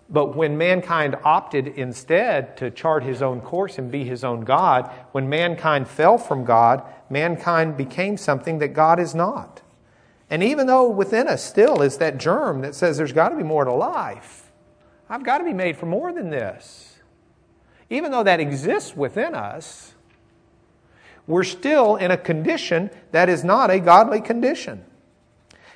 [0.07, 4.91] But when mankind opted instead to chart his own course and be his own God,
[5.13, 9.61] when mankind fell from God, mankind became something that God is not.
[10.29, 13.43] And even though within us still is that germ that says there's got to be
[13.43, 14.51] more to life,
[15.09, 16.99] I've got to be made for more than this.
[17.89, 19.93] Even though that exists within us,
[21.27, 24.83] we're still in a condition that is not a godly condition.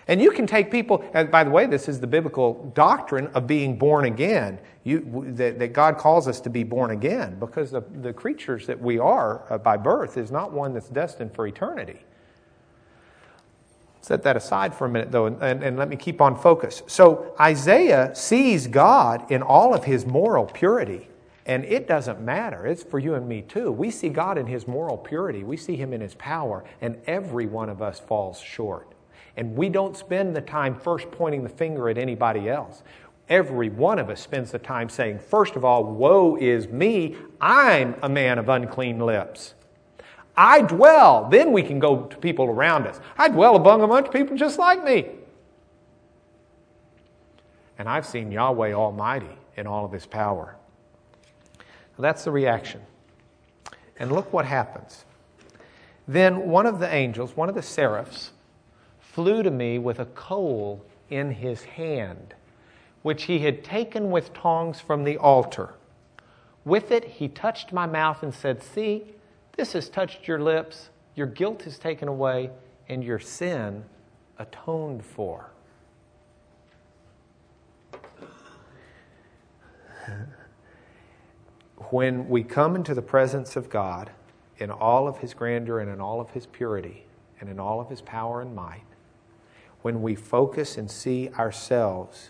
[0.07, 3.47] And you can take people, and by the way, this is the biblical doctrine of
[3.47, 7.81] being born again, you, that, that, God calls us to be born again, because the,
[8.01, 11.99] the creatures that we are uh, by birth is not one that's destined for eternity.
[14.01, 16.83] Set that aside for a minute, though, and, and, and let me keep on focus.
[16.85, 21.09] So Isaiah sees God in all of his moral purity.
[21.45, 22.65] And it doesn't matter.
[22.65, 23.71] It's for you and me too.
[23.71, 25.43] We see God in His moral purity.
[25.43, 26.63] We see Him in His power.
[26.81, 28.93] And every one of us falls short.
[29.37, 32.81] And we don't spend the time first pointing the finger at anybody else.
[33.27, 37.15] Every one of us spends the time saying, first of all, woe is me.
[37.41, 39.55] I'm a man of unclean lips.
[40.37, 41.27] I dwell.
[41.29, 42.99] Then we can go to people around us.
[43.17, 45.09] I dwell among a bunch of people just like me.
[47.77, 50.55] And I've seen Yahweh Almighty in all of his power.
[52.03, 52.81] That's the reaction.
[53.97, 55.05] And look what happens.
[56.07, 58.31] Then one of the angels, one of the seraphs,
[58.99, 62.33] flew to me with a coal in his hand,
[63.01, 65.73] which he had taken with tongs from the altar.
[66.65, 69.05] With it, he touched my mouth and said, See,
[69.55, 72.49] this has touched your lips, your guilt is taken away,
[72.89, 73.85] and your sin
[74.37, 75.49] atoned for.
[81.89, 84.11] When we come into the presence of God
[84.57, 87.05] in all of his grandeur and in all of his purity
[87.39, 88.83] and in all of his power and might,
[89.81, 92.29] when we focus and see ourselves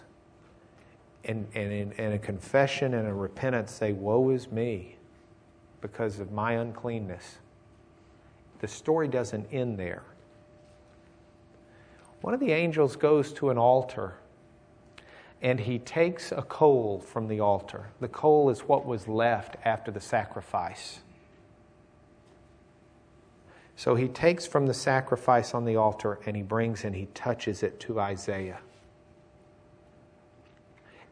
[1.23, 4.97] and, in a confession and a repentance say, Woe is me
[5.81, 7.37] because of my uncleanness.
[8.59, 10.03] The story doesn't end there.
[12.21, 14.15] One of the angels goes to an altar
[15.41, 17.89] and he takes a coal from the altar.
[17.99, 20.99] The coal is what was left after the sacrifice.
[23.75, 27.61] So he takes from the sacrifice on the altar and he brings and he touches
[27.61, 28.59] it to Isaiah.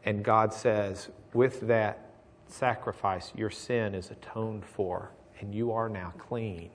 [0.04, 2.10] And God says, with that
[2.46, 5.10] sacrifice, your sin is atoned for,
[5.40, 6.70] and you are now clean.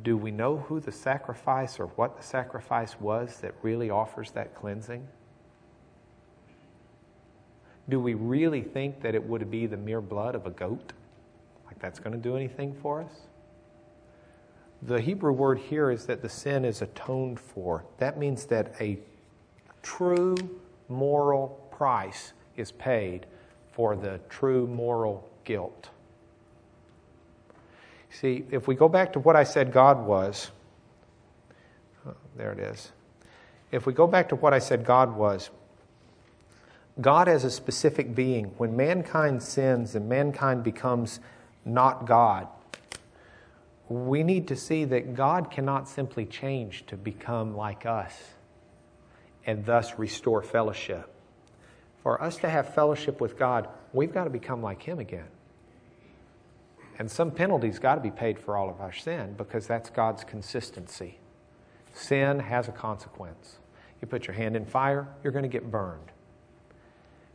[0.00, 4.54] Do we know who the sacrifice or what the sacrifice was that really offers that
[4.54, 5.06] cleansing?
[7.88, 10.92] Do we really think that it would be the mere blood of a goat?
[11.66, 13.12] Like that's going to do anything for us?
[14.80, 17.84] The Hebrew word here is that the sin is atoned for.
[17.98, 18.98] That means that a
[19.82, 20.36] true
[20.88, 23.26] moral price is paid
[23.72, 25.90] for the true moral guilt.
[28.12, 30.50] See, if we go back to what I said God was,
[32.06, 32.92] oh, there it is.
[33.70, 35.50] If we go back to what I said God was,
[37.00, 41.20] God as a specific being, when mankind sins and mankind becomes
[41.64, 42.48] not God,
[43.88, 48.14] we need to see that God cannot simply change to become like us
[49.46, 51.08] and thus restore fellowship.
[52.02, 55.28] For us to have fellowship with God, we've got to become like Him again.
[57.02, 60.22] And some penalty's got to be paid for all of our sin because that's God's
[60.22, 61.18] consistency.
[61.92, 63.58] Sin has a consequence.
[64.00, 66.12] You put your hand in fire, you're going to get burned.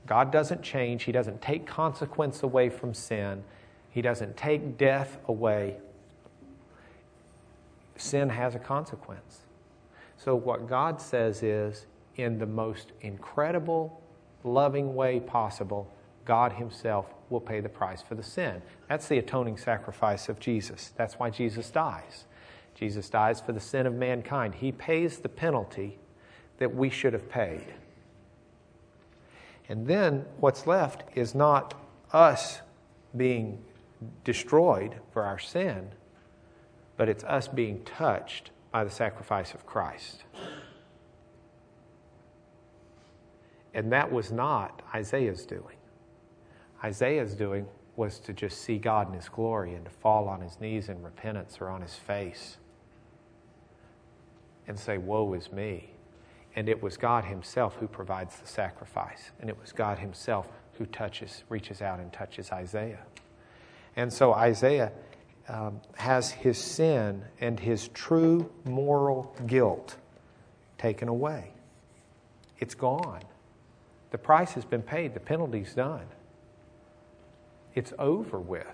[0.05, 3.43] God doesn't change, He doesn't take consequence away from sin,
[3.89, 5.75] He doesn't take death away.
[7.97, 9.39] Sin has a consequence.
[10.15, 14.01] So, what God says is, in the most incredible,
[14.45, 15.91] loving way possible,
[16.27, 18.61] God Himself will pay the price for the sin.
[18.89, 20.91] That's the atoning sacrifice of Jesus.
[20.97, 22.25] That's why Jesus dies.
[22.75, 24.55] Jesus dies for the sin of mankind.
[24.55, 25.97] He pays the penalty
[26.57, 27.73] that we should have paid.
[29.69, 31.73] And then what's left is not
[32.11, 32.59] us
[33.15, 33.63] being
[34.25, 35.91] destroyed for our sin,
[36.97, 40.23] but it's us being touched by the sacrifice of Christ.
[43.73, 45.76] And that was not Isaiah's doing.
[46.83, 50.59] Isaiah's doing was to just see God in His glory and to fall on his
[50.59, 52.57] knees in repentance or on his face
[54.67, 55.91] and say, Woe is me.
[56.55, 59.31] And it was God Himself who provides the sacrifice.
[59.39, 63.03] And it was God Himself who touches, reaches out and touches Isaiah.
[63.95, 64.91] And so Isaiah
[65.49, 69.97] um, has his sin and his true moral guilt
[70.77, 71.51] taken away.
[72.59, 73.21] It's gone.
[74.11, 76.05] The price has been paid, the penalty's done.
[77.77, 78.65] It's over with,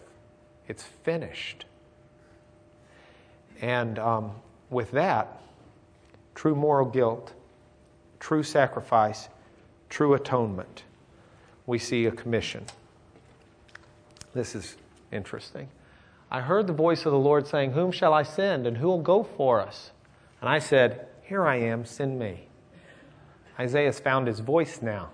[0.69, 1.65] it's finished.
[3.59, 4.31] And um,
[4.69, 5.41] with that,
[6.35, 7.33] true moral guilt
[8.21, 9.27] true sacrifice,
[9.89, 10.83] true atonement,
[11.65, 12.65] we see a commission.
[14.33, 14.77] This is
[15.11, 15.67] interesting.
[16.31, 19.01] I heard the voice of the Lord saying, Whom shall I send, and who will
[19.01, 19.91] go for us?
[20.39, 22.47] And I said, Here I am, send me.
[23.59, 25.09] Isaiah's found his voice now.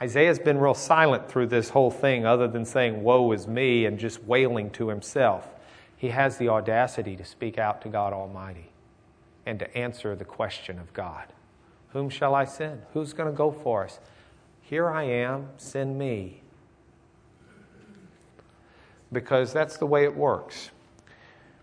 [0.00, 3.98] Isaiah's been real silent through this whole thing, other than saying, Woe is me, and
[3.98, 5.48] just wailing to himself.
[5.96, 8.70] He has the audacity to speak out to God Almighty
[9.46, 11.32] and to answer the question of God.
[11.92, 12.82] Whom shall I send?
[12.92, 13.98] Who's going to go for us?
[14.60, 16.42] Here I am, send me.
[19.10, 20.70] Because that's the way it works.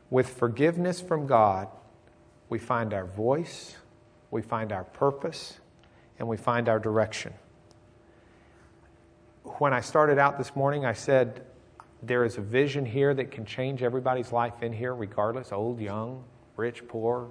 [0.09, 1.67] With forgiveness from God,
[2.49, 3.75] we find our voice,
[4.31, 5.59] we find our purpose,
[6.17, 7.33] and we find our direction.
[9.43, 11.45] When I started out this morning, I said
[12.01, 16.23] there is a vision here that can change everybody's life in here, regardless old, young,
[16.55, 17.29] rich, poor,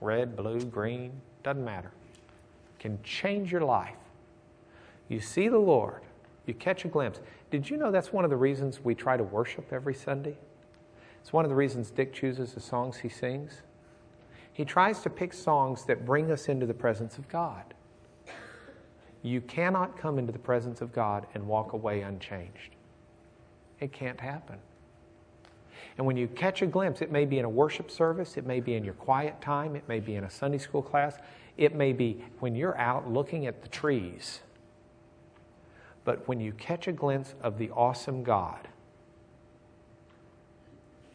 [0.00, 1.90] red, blue, green, doesn't matter.
[2.78, 3.96] Can change your life.
[5.08, 6.02] You see the Lord,
[6.46, 7.20] you catch a glimpse.
[7.50, 10.36] Did you know that's one of the reasons we try to worship every Sunday?
[11.20, 13.62] It's one of the reasons Dick chooses the songs he sings.
[14.52, 17.74] He tries to pick songs that bring us into the presence of God.
[19.22, 22.76] You cannot come into the presence of God and walk away unchanged.
[23.80, 24.58] It can't happen.
[25.96, 28.60] And when you catch a glimpse, it may be in a worship service, it may
[28.60, 31.18] be in your quiet time, it may be in a Sunday school class,
[31.56, 34.40] it may be when you're out looking at the trees.
[36.04, 38.68] But when you catch a glimpse of the awesome God,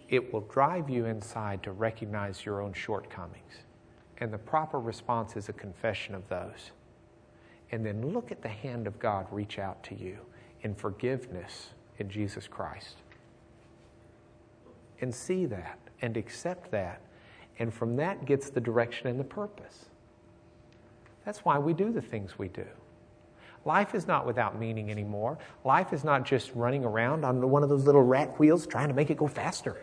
[0.09, 3.63] it will drive you inside to recognize your own shortcomings.
[4.17, 6.71] And the proper response is a confession of those.
[7.73, 10.19] And then look at the hand of God reach out to you
[10.61, 12.97] in forgiveness in Jesus Christ.
[15.01, 17.01] And see that and accept that.
[17.57, 19.85] And from that gets the direction and the purpose.
[21.25, 22.67] That's why we do the things we do.
[23.65, 25.39] Life is not without meaning anymore.
[25.65, 28.93] Life is not just running around on one of those little rat wheels trying to
[28.93, 29.77] make it go faster.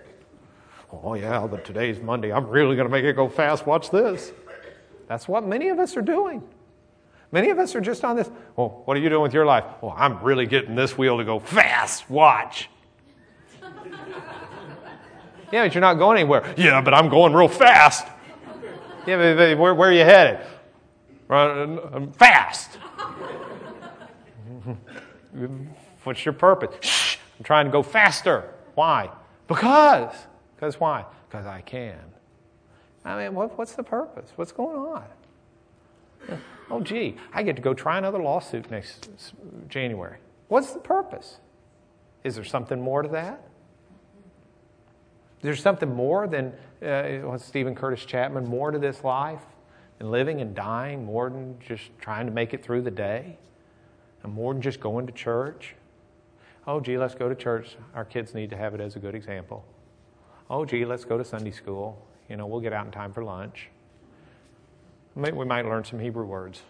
[0.92, 2.32] Oh, yeah, but today's Monday.
[2.32, 3.66] I'm really going to make it go fast.
[3.66, 4.32] Watch this.
[5.08, 6.40] That's what many of us are doing.
[7.32, 8.28] Many of us are just on this.
[8.56, 9.64] Well, what are you doing with your life?
[9.80, 12.10] Well, I'm really getting this wheel to go fast.
[12.10, 12.68] Watch.
[15.52, 16.54] yeah, but you're not going anywhere.
[16.56, 18.06] Yeah, but I'm going real fast.
[19.06, 20.44] Yeah, but, where, where are you headed?
[21.28, 22.78] Run, um, fast.
[26.04, 26.74] What's your purpose?
[26.84, 28.52] Shh, I'm trying to go faster.
[28.74, 29.10] Why?
[29.46, 30.14] Because.
[30.56, 31.04] Because why?
[31.28, 32.00] Because I can.
[33.04, 34.30] I mean, what, what's the purpose?
[34.36, 35.04] What's going on?
[36.70, 39.10] Oh, gee, I get to go try another lawsuit next
[39.68, 40.18] January.
[40.48, 41.38] What's the purpose?
[42.22, 43.42] Is there something more to that?
[45.38, 46.52] Is there something more than
[46.86, 49.42] uh, Steven Curtis Chapman, more to this life
[49.98, 53.38] than living and dying, more than just trying to make it through the day,
[54.22, 55.74] and more than just going to church?
[56.66, 57.76] Oh, gee, let's go to church.
[57.94, 59.64] Our kids need to have it as a good example
[60.50, 62.04] oh, gee, let's go to Sunday school.
[62.28, 63.68] You know, we'll get out in time for lunch.
[65.20, 66.62] We might learn some Hebrew words.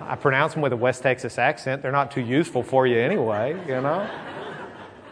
[0.00, 1.82] I pronounce them with a West Texas accent.
[1.82, 4.10] They're not too useful for you anyway, you know.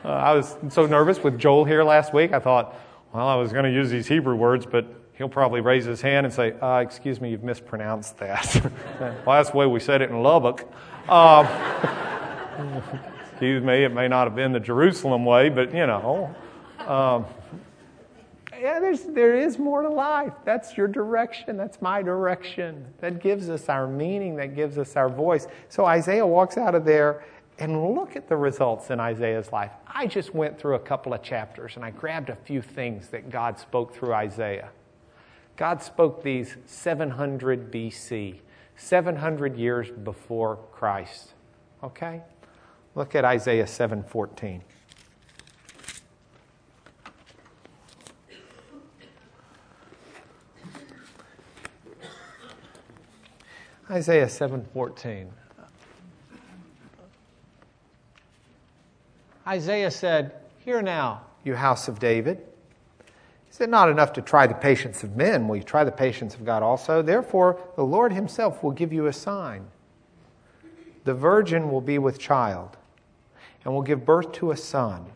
[0.04, 2.32] Uh, I was so nervous with Joel here last week.
[2.32, 2.74] I thought,
[3.12, 6.26] well, I was going to use these Hebrew words, but he'll probably raise his hand
[6.26, 8.72] and say, uh, Excuse me, you've mispronounced that.
[9.00, 10.66] well, that's the way we said it in Lubbock.
[11.09, 11.46] Um,
[13.30, 16.34] Excuse me, it may not have been the Jerusalem way, but you know.
[16.80, 17.24] Um,
[18.61, 20.32] yeah, there's, there is more to life.
[20.44, 21.56] That's your direction.
[21.56, 22.86] That's my direction.
[22.98, 24.36] That gives us our meaning.
[24.36, 25.46] That gives us our voice.
[25.68, 27.24] So Isaiah walks out of there
[27.59, 29.72] and look at the results in Isaiah's life.
[29.86, 33.30] I just went through a couple of chapters and I grabbed a few things that
[33.30, 34.70] God spoke through Isaiah.
[35.56, 38.38] God spoke these 700 BC,
[38.76, 41.34] 700 years before Christ.
[41.82, 42.22] Okay?
[42.94, 44.62] Look at Isaiah 7:14.
[53.91, 55.32] Isaiah 7:14.
[59.47, 62.47] Isaiah said, "Hear now, you house of David.
[63.51, 65.49] Is it not enough to try the patience of men?
[65.49, 67.01] Will you try the patience of God also?
[67.01, 69.68] Therefore, the Lord himself will give you a sign.
[71.05, 72.76] The virgin will be with child
[73.64, 75.07] and will give birth to a son,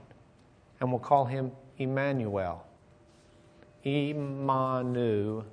[0.81, 2.65] and will call him Emmanuel.
[3.85, 5.45] Immanuel.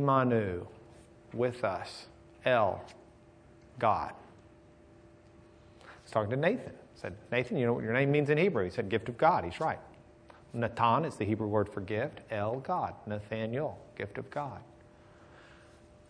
[0.00, 0.66] Imanu,
[1.32, 2.06] with us.
[2.44, 2.82] El,
[3.78, 4.12] God.
[5.80, 6.72] I was talking to Nathan.
[6.72, 8.64] I said, Nathan, you know what your name means in Hebrew?
[8.64, 9.44] He said, gift of God.
[9.44, 9.78] He's right.
[10.52, 12.20] Natan is the Hebrew word for gift.
[12.30, 12.94] El, God.
[13.06, 14.60] Nathaniel, gift of God.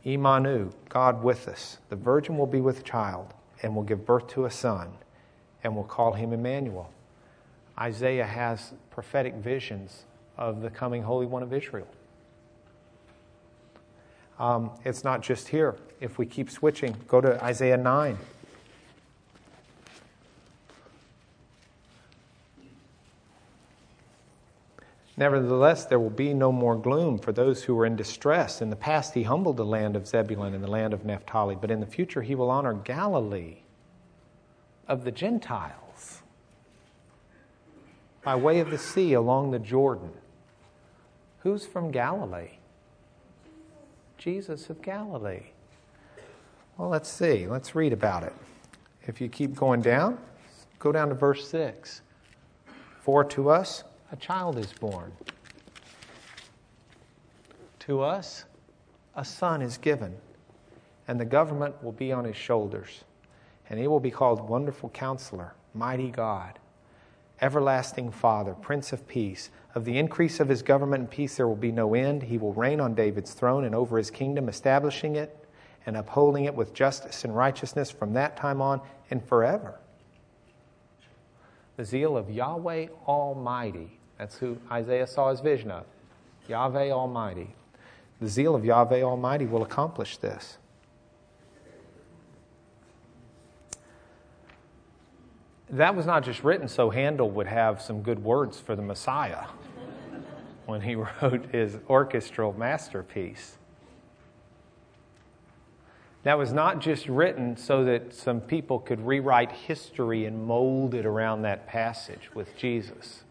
[0.05, 1.79] Imanu, God with us.
[1.89, 4.89] The virgin will be with child and will give birth to a son,
[5.63, 6.91] and will call him Emmanuel.
[7.79, 10.05] Isaiah has prophetic visions
[10.37, 11.87] of the coming Holy One of Israel.
[14.39, 15.77] Um, it's not just here.
[16.01, 18.19] If we keep switching, go to Isaiah 9.
[25.17, 28.63] Nevertheless, there will be no more gloom for those who are in distress.
[28.63, 31.71] In the past, he humbled the land of Zebulun and the land of Naphtali, but
[31.71, 33.59] in the future, he will honor Galilee
[34.89, 36.23] of the Gentiles
[38.25, 40.13] by way of the sea along the Jordan.
[41.41, 42.59] Who's from Galilee?
[44.23, 45.43] Jesus of Galilee.
[46.79, 47.49] Well, let's see.
[47.49, 48.33] Let's read about it.
[49.03, 50.17] If you keep going down,
[50.79, 52.03] go down to verse 6.
[53.01, 55.11] For to us a child is born.
[57.81, 58.45] To us,
[59.17, 60.15] a son is given,
[61.09, 63.03] and the government will be on his shoulders.
[63.69, 66.61] And he will be called Wonderful Counselor, Mighty God,
[67.43, 69.51] Everlasting Father, Prince of Peace.
[69.75, 72.23] Of the increase of his government and peace there will be no end.
[72.23, 75.37] He will reign on David's throne and over his kingdom, establishing it
[75.85, 78.81] and upholding it with justice and righteousness from that time on
[79.11, 79.75] and forever.
[81.77, 85.85] The zeal of Yahweh Almighty that's who Isaiah saw his vision of.
[86.47, 87.57] Yahweh Almighty.
[88.21, 90.59] The zeal of Yahweh Almighty will accomplish this.
[95.73, 99.47] That was not just written so Handel would have some good words for the Messiah
[100.67, 103.57] when he wrote his orchestral masterpiece.
[106.25, 111.05] That was not just written so that some people could rewrite history and mold it
[111.05, 113.25] around that passage with Jesus.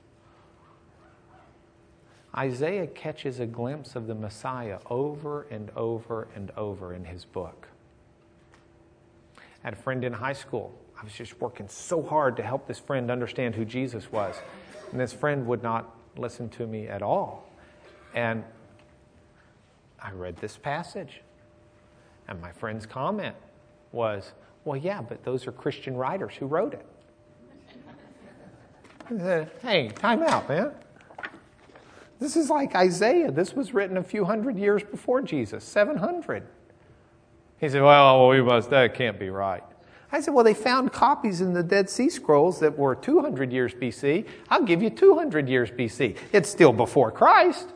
[2.35, 7.67] Isaiah catches a glimpse of the Messiah over and over and over in his book.
[9.37, 10.73] I had a friend in high school.
[11.01, 14.35] I was just working so hard to help this friend understand who Jesus was.
[14.91, 17.49] And this friend would not listen to me at all.
[18.13, 18.43] And
[19.99, 21.21] I read this passage.
[22.27, 23.35] And my friend's comment
[23.91, 24.33] was,
[24.63, 26.85] Well, yeah, but those are Christian writers who wrote it.
[29.09, 30.71] He said, hey, time out, man.
[32.19, 33.31] This is like Isaiah.
[33.31, 36.43] This was written a few hundred years before Jesus, 700.
[37.59, 39.63] He said, Well, we must, that can't be right.
[40.11, 43.73] I said, Well, they found copies in the Dead Sea Scrolls that were 200 years
[43.73, 44.27] BC.
[44.49, 46.17] I'll give you 200 years BC.
[46.31, 47.69] It's still before Christ.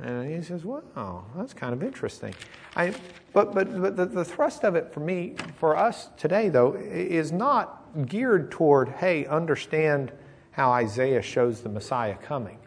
[0.00, 2.34] And he says, wow, that's kind of interesting.
[2.76, 2.94] I,
[3.32, 7.32] but but, but the, the thrust of it for me, for us today, though, is
[7.32, 10.12] not geared toward, hey, understand
[10.52, 12.58] how Isaiah shows the Messiah coming.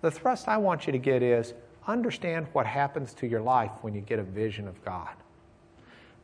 [0.00, 1.52] The thrust I want you to get is
[1.86, 5.14] understand what happens to your life when you get a vision of God.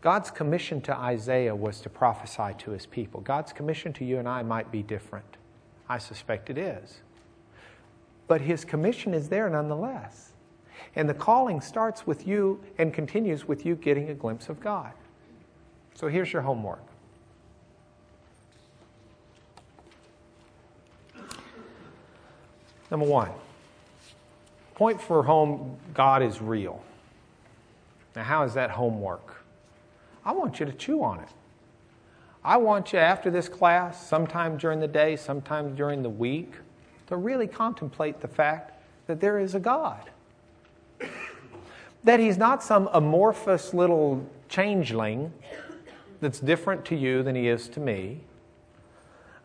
[0.05, 3.21] God's commission to Isaiah was to prophesy to his people.
[3.23, 5.39] God's commission to you and I might be different.
[5.89, 7.01] I suspect it is
[8.27, 10.33] but his commission is there nonetheless.
[10.97, 14.93] And the calling starts with you and continues with you getting a glimpse of God.
[15.95, 16.83] So here's your homework.
[22.91, 23.31] Number one,
[24.75, 26.83] point for home God is real.
[28.15, 29.44] Now, how is that homework?
[30.25, 31.29] I want you to chew on it.
[32.45, 36.53] I want you after this class, sometime during the day, sometime during the week,
[37.07, 38.73] to really contemplate the fact
[39.07, 40.11] that there is a God.
[42.05, 45.33] That He's not some amorphous little changeling
[46.21, 48.21] that's different to you than He is to me.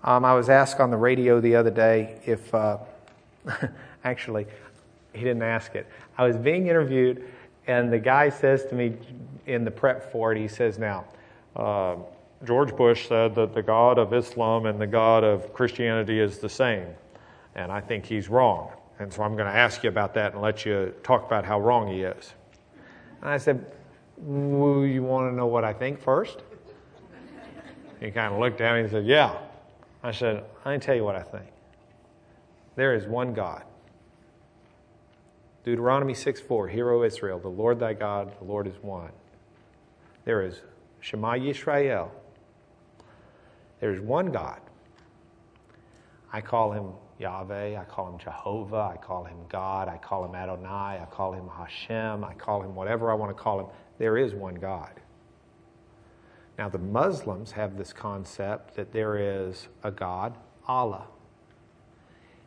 [0.03, 2.77] Um, I was asked on the radio the other day if, uh,
[4.03, 4.45] actually,
[5.13, 5.87] he didn't ask it.
[6.17, 7.25] I was being interviewed,
[7.67, 8.97] and the guy says to me
[9.49, 11.05] in the prep for it, he says, Now,
[11.55, 11.95] uh,
[12.45, 16.49] George Bush said that the God of Islam and the God of Christianity is the
[16.49, 16.87] same
[17.55, 18.71] and I think he's wrong.
[18.99, 21.59] And so I'm going to ask you about that and let you talk about how
[21.59, 22.33] wrong he is.
[23.21, 23.65] And I said,
[24.17, 26.39] well, You want to know what I think first?
[27.99, 29.37] He kind of looked at me and said, Yeah.
[30.01, 31.47] I said, I tell you what I think.
[32.75, 33.63] There is one God.
[35.65, 39.11] Deuteronomy 6 4, Hear, O Israel, the Lord thy God, the Lord is one.
[40.29, 40.61] There is
[40.99, 42.11] Shema Yisrael.
[43.79, 44.61] There is one God.
[46.31, 50.35] I call him Yahweh, I call him Jehovah, I call him God, I call him
[50.35, 53.65] Adonai, I call him Hashem, I call him whatever I want to call him.
[53.97, 54.99] There is one God.
[56.59, 61.07] Now, the Muslims have this concept that there is a God, Allah.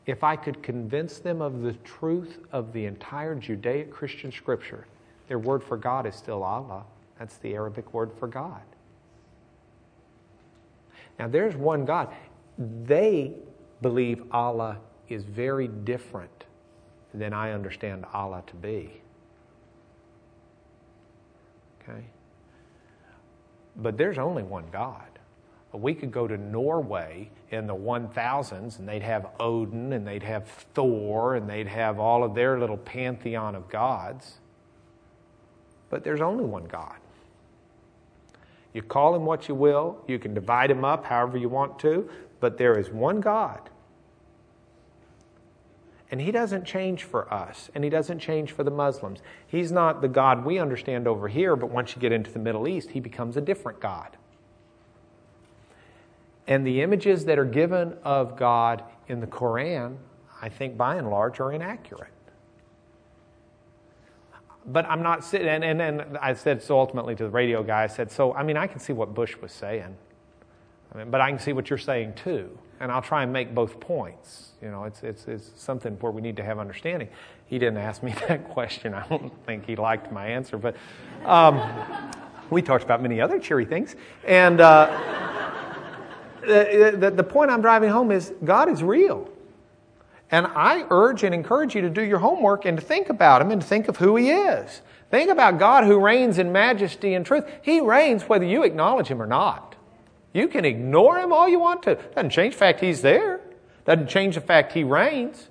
[0.06, 4.86] If I could convince them of the truth of the entire Judaic Christian scripture,
[5.26, 6.84] their word for God is still Allah.
[7.22, 8.62] That's the Arabic word for God.
[11.20, 12.12] Now, there's one God.
[12.58, 13.34] They
[13.80, 16.46] believe Allah is very different
[17.14, 19.00] than I understand Allah to be.
[21.80, 22.02] Okay?
[23.76, 25.06] But there's only one God.
[25.72, 30.48] We could go to Norway in the 1000s and they'd have Odin and they'd have
[30.74, 34.40] Thor and they'd have all of their little pantheon of gods.
[35.88, 36.96] But there's only one God.
[38.72, 42.08] You call him what you will, you can divide him up however you want to,
[42.40, 43.70] but there is one God.
[46.10, 49.20] And he doesn't change for us, and he doesn't change for the Muslims.
[49.46, 52.68] He's not the God we understand over here, but once you get into the Middle
[52.68, 54.16] East, he becomes a different God.
[56.46, 59.98] And the images that are given of God in the Koran,
[60.42, 62.11] I think by and large, are inaccurate.
[64.64, 67.88] But I'm not sitting, and, and, I said so ultimately to the radio guy, I
[67.88, 69.96] said, so, I mean, I can see what Bush was saying,
[70.94, 73.54] I mean, but I can see what you're saying too and I'll try and make
[73.54, 74.50] both points.
[74.60, 77.08] You know, it's, it's, it's something where we need to have understanding.
[77.46, 78.92] He didn't ask me that question.
[78.92, 80.74] I don't think he liked my answer, but
[81.24, 81.62] um,
[82.50, 83.94] we talked about many other cheery things.
[84.26, 84.88] And uh,
[86.40, 89.30] the, the, the point I'm driving home is God is real.
[90.32, 93.52] And I urge and encourage you to do your homework and to think about Him
[93.52, 94.82] and to think of who He is.
[95.10, 97.44] Think about God who reigns in majesty and truth.
[97.62, 99.72] He reigns whether you acknowledge Him or not.
[100.32, 101.96] You can ignore him all you want to.
[101.96, 103.40] Doesn't change the fact he's there.
[103.84, 105.48] Doesn't change the fact he reigns.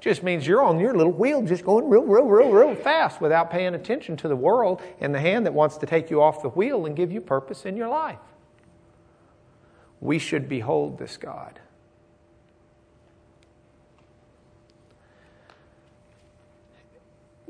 [0.00, 3.50] Just means you're on your little wheel just going real, real, real, real fast without
[3.50, 6.48] paying attention to the world and the hand that wants to take you off the
[6.48, 8.18] wheel and give you purpose in your life.
[10.00, 11.60] We should behold this God.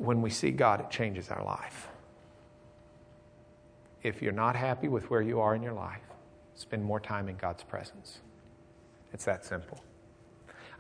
[0.00, 1.88] When we see God, it changes our life.
[4.02, 6.00] If you're not happy with where you are in your life,
[6.54, 8.20] spend more time in God's presence.
[9.12, 9.84] It's that simple.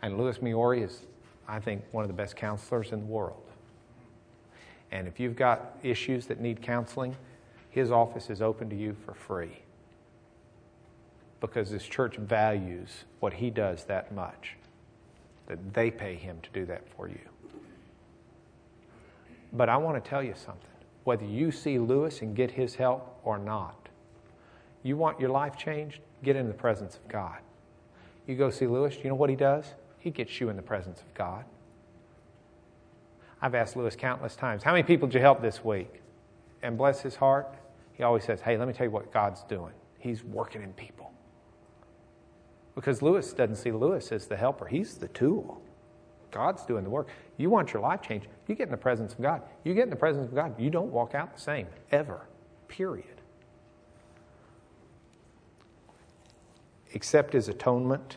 [0.00, 1.02] And Louis Miori is,
[1.46, 3.42] I think, one of the best counselors in the world.
[4.90, 7.14] And if you've got issues that need counseling,
[7.68, 9.60] his office is open to you for free
[11.42, 14.56] because this church values what he does that much
[15.46, 17.29] that they pay him to do that for you.
[19.52, 20.66] But I want to tell you something.
[21.04, 23.88] Whether you see Lewis and get his help or not,
[24.82, 26.00] you want your life changed?
[26.22, 27.38] Get in the presence of God.
[28.26, 29.74] You go see Louis, you know what he does?
[29.98, 31.44] He gets you in the presence of God.
[33.42, 36.02] I've asked Lewis countless times, How many people did you help this week?
[36.62, 37.54] And bless his heart,
[37.94, 39.72] he always says, Hey, let me tell you what God's doing.
[39.98, 41.10] He's working in people.
[42.74, 45.60] Because Lewis doesn't see Lewis as the helper, he's the tool.
[46.30, 47.08] God's doing the work.
[47.36, 49.42] You want your life changed, you get in the presence of God.
[49.64, 52.26] You get in the presence of God, you don't walk out the same, ever.
[52.68, 53.06] Period.
[56.94, 58.16] Accept his atonement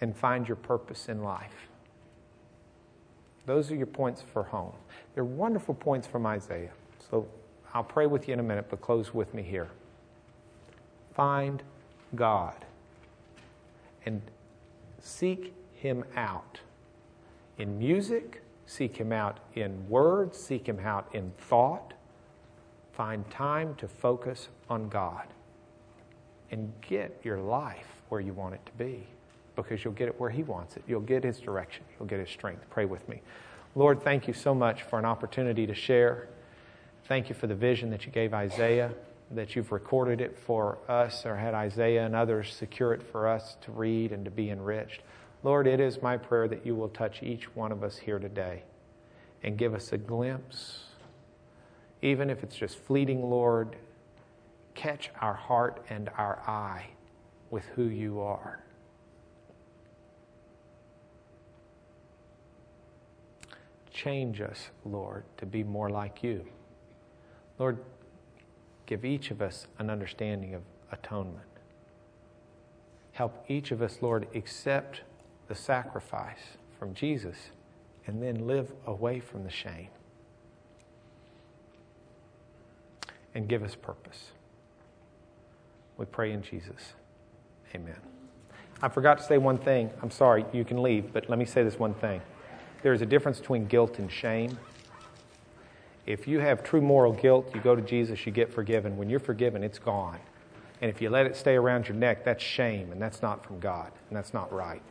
[0.00, 1.68] and find your purpose in life.
[3.46, 4.74] Those are your points for home.
[5.14, 6.72] They're wonderful points from Isaiah.
[7.10, 7.28] So
[7.72, 9.68] I'll pray with you in a minute, but close with me here.
[11.14, 11.62] Find
[12.14, 12.56] God
[14.06, 14.22] and
[15.00, 16.60] seek him out
[17.58, 21.94] in music, seek Him out in words, seek Him out in thought.
[22.92, 25.26] Find time to focus on God
[26.50, 29.06] and get your life where you want it to be
[29.56, 30.82] because you'll get it where He wants it.
[30.86, 32.64] You'll get His direction, you'll get His strength.
[32.70, 33.20] Pray with me.
[33.76, 36.28] Lord, thank you so much for an opportunity to share.
[37.06, 38.92] Thank you for the vision that you gave Isaiah,
[39.32, 43.56] that you've recorded it for us or had Isaiah and others secure it for us
[43.62, 45.02] to read and to be enriched.
[45.44, 48.62] Lord, it is my prayer that you will touch each one of us here today
[49.42, 50.84] and give us a glimpse,
[52.00, 53.76] even if it's just fleeting, Lord,
[54.74, 56.86] catch our heart and our eye
[57.50, 58.64] with who you are.
[63.92, 66.46] Change us, Lord, to be more like you.
[67.58, 67.78] Lord,
[68.86, 71.44] give each of us an understanding of atonement.
[73.12, 75.02] Help each of us, Lord, accept
[75.48, 77.36] the sacrifice from Jesus
[78.06, 79.88] and then live away from the shame.
[83.34, 84.30] And give us purpose.
[85.96, 86.94] We pray in Jesus.
[87.74, 87.96] Amen.
[88.82, 89.90] I forgot to say one thing.
[90.02, 92.20] I'm sorry, you can leave, but let me say this one thing.
[92.82, 94.58] There is a difference between guilt and shame.
[96.06, 98.96] If you have true moral guilt, you go to Jesus, you get forgiven.
[98.96, 100.18] When you're forgiven, it's gone.
[100.82, 103.58] And if you let it stay around your neck, that's shame, and that's not from
[103.58, 104.82] God, and that's not right.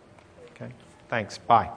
[1.13, 1.37] Thanks.
[1.37, 1.69] Bye.